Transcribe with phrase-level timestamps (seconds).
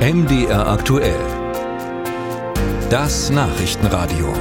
[0.00, 1.20] MDR aktuell.
[2.88, 4.32] Das Nachrichtenradio.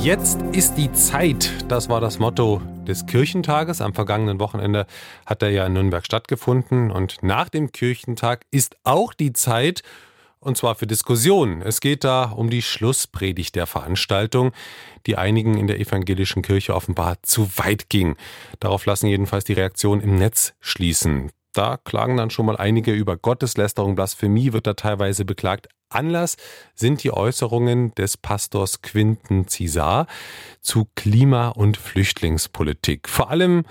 [0.00, 1.50] Jetzt ist die Zeit.
[1.66, 3.80] Das war das Motto des Kirchentages.
[3.80, 4.86] Am vergangenen Wochenende
[5.26, 6.92] hat er ja in Nürnberg stattgefunden.
[6.92, 9.82] Und nach dem Kirchentag ist auch die Zeit,
[10.42, 11.62] und zwar für Diskussionen.
[11.62, 14.52] Es geht da um die Schlusspredigt der Veranstaltung,
[15.06, 18.16] die einigen in der evangelischen Kirche offenbar zu weit ging.
[18.60, 21.30] Darauf lassen jedenfalls die Reaktionen im Netz schließen.
[21.52, 25.68] Da klagen dann schon mal einige über Gotteslästerung, Blasphemie wird da teilweise beklagt.
[25.90, 26.36] Anlass
[26.74, 30.06] sind die Äußerungen des Pastors Quinten Cesar
[30.60, 33.08] zu Klima- und Flüchtlingspolitik.
[33.08, 33.64] Vor allem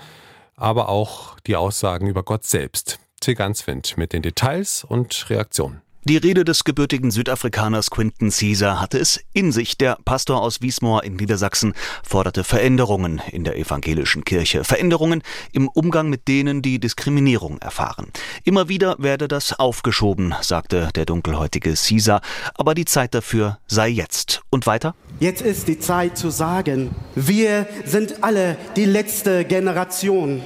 [0.54, 3.00] aber auch die Aussagen über Gott selbst.
[3.20, 5.82] Till Ganswind mit den Details und Reaktionen.
[6.04, 9.78] Die Rede des gebürtigen Südafrikaners Quinton Caesar hatte es in sich.
[9.78, 14.64] Der Pastor aus Wiesmoor in Niedersachsen forderte Veränderungen in der evangelischen Kirche.
[14.64, 18.08] Veränderungen im Umgang mit denen, die Diskriminierung erfahren.
[18.42, 22.20] Immer wieder werde das aufgeschoben, sagte der dunkelhäutige Caesar.
[22.56, 24.40] Aber die Zeit dafür sei jetzt.
[24.50, 24.96] Und weiter?
[25.20, 30.42] Jetzt ist die Zeit zu sagen, wir sind alle die letzte Generation.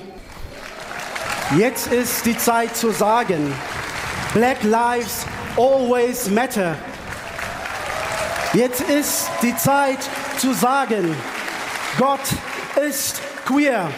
[1.57, 3.55] Jetzt ist die Zeit zu sagen,
[4.35, 5.25] Black Lives
[5.57, 6.77] always matter.
[8.53, 9.99] Jetzt ist die Zeit
[10.39, 11.15] zu sagen,
[11.99, 12.21] Gott
[12.89, 13.91] ist queer.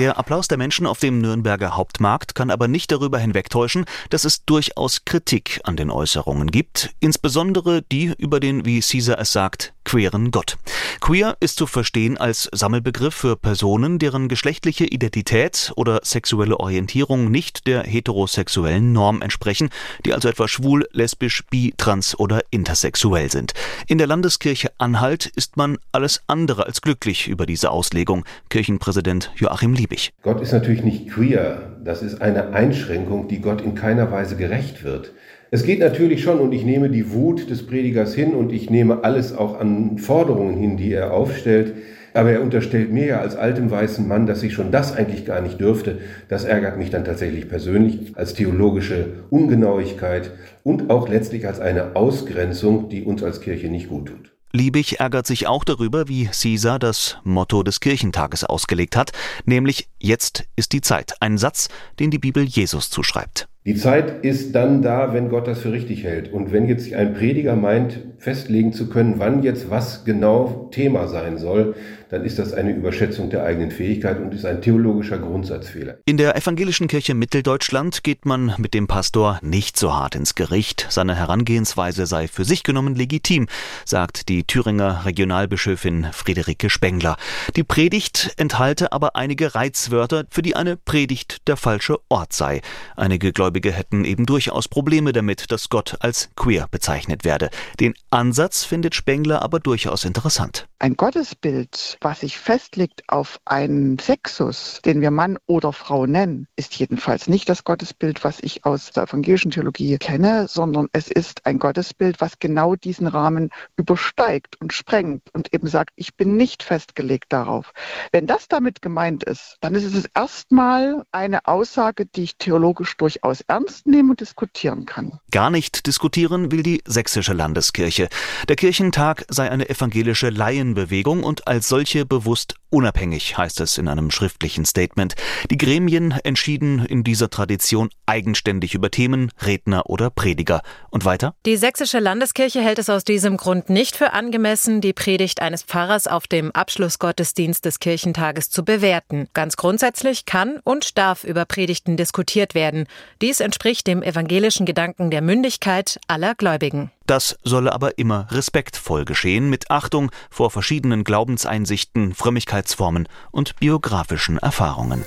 [0.00, 4.46] Der Applaus der Menschen auf dem Nürnberger Hauptmarkt kann aber nicht darüber hinwegtäuschen, dass es
[4.46, 10.30] durchaus Kritik an den Äußerungen gibt, insbesondere die über den, wie Caesar es sagt, queeren
[10.30, 10.56] Gott.
[11.00, 17.66] Queer ist zu verstehen als Sammelbegriff für Personen, deren geschlechtliche Identität oder sexuelle Orientierung nicht
[17.66, 19.68] der heterosexuellen Norm entsprechen,
[20.06, 23.52] die also etwa schwul, lesbisch, bi, trans oder intersexuell sind.
[23.86, 28.24] In der Landeskirche Anhalt ist man alles andere als glücklich über diese Auslegung.
[28.48, 30.12] Kirchenpräsident Joachim Liebig.
[30.22, 31.76] Gott ist natürlich nicht queer.
[31.84, 35.12] Das ist eine Einschränkung, die Gott in keiner Weise gerecht wird.
[35.50, 39.02] Es geht natürlich schon, und ich nehme die Wut des Predigers hin und ich nehme
[39.02, 41.74] alles auch an Forderungen hin, die er aufstellt.
[42.12, 45.40] Aber er unterstellt mir ja als altem weißen Mann, dass ich schon das eigentlich gar
[45.40, 45.98] nicht dürfte.
[46.28, 52.88] Das ärgert mich dann tatsächlich persönlich als theologische Ungenauigkeit und auch letztlich als eine Ausgrenzung,
[52.88, 54.39] die uns als Kirche nicht gut tut.
[54.52, 59.12] Liebig ärgert sich auch darüber, wie Caesar das Motto des Kirchentages ausgelegt hat,
[59.44, 61.14] nämlich Jetzt ist die Zeit.
[61.20, 61.68] Ein Satz,
[61.98, 63.48] den die Bibel Jesus zuschreibt.
[63.66, 66.32] Die Zeit ist dann da, wenn Gott das für richtig hält.
[66.32, 71.36] Und wenn jetzt ein Prediger meint, festlegen zu können, wann jetzt was genau Thema sein
[71.36, 71.74] soll,
[72.10, 75.98] dann ist das eine Überschätzung der eigenen Fähigkeit und ist ein theologischer Grundsatzfehler.
[76.06, 80.86] In der evangelischen Kirche Mitteldeutschland geht man mit dem Pastor nicht so hart ins Gericht.
[80.88, 83.46] Seine Herangehensweise sei für sich genommen legitim,
[83.84, 87.16] sagt die Thüringer Regionalbischöfin Friederike Spengler.
[87.56, 92.60] Die Predigt enthalte aber einige Reizwörter, für die eine Predigt der falsche Ort sei.
[92.96, 97.50] Einige hätten eben durchaus Probleme damit, dass Gott als queer bezeichnet werde.
[97.80, 100.66] Den Ansatz findet Spengler aber durchaus interessant.
[100.78, 106.74] Ein Gottesbild, was sich festlegt auf einen Sexus, den wir Mann oder Frau nennen, ist
[106.76, 111.58] jedenfalls nicht das Gottesbild, was ich aus der evangelischen Theologie kenne, sondern es ist ein
[111.58, 117.26] Gottesbild, was genau diesen Rahmen übersteigt und sprengt und eben sagt, ich bin nicht festgelegt
[117.30, 117.72] darauf.
[118.10, 123.39] Wenn das damit gemeint ist, dann ist es erstmal eine Aussage, die ich theologisch durchaus
[123.48, 125.18] ernst nehmen und diskutieren kann.
[125.30, 128.08] Gar nicht diskutieren will die sächsische Landeskirche.
[128.48, 134.10] Der Kirchentag sei eine evangelische Laienbewegung und als solche bewusst unabhängig, heißt es in einem
[134.10, 135.14] schriftlichen Statement.
[135.50, 140.62] Die Gremien entschieden in dieser Tradition eigenständig über Themen, Redner oder Prediger.
[140.90, 141.34] Und weiter?
[141.46, 146.06] Die sächsische Landeskirche hält es aus diesem Grund nicht für angemessen, die Predigt eines Pfarrers
[146.06, 149.28] auf dem Abschlussgottesdienst des Kirchentages zu bewerten.
[149.34, 152.86] Ganz grundsätzlich kann und darf über Predigten diskutiert werden.
[153.30, 156.90] Dies entspricht dem evangelischen Gedanken der Mündigkeit aller Gläubigen.
[157.06, 165.04] Das solle aber immer respektvoll geschehen, mit Achtung vor verschiedenen Glaubenseinsichten, Frömmigkeitsformen und biografischen Erfahrungen.